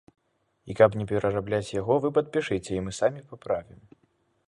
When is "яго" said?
1.81-1.99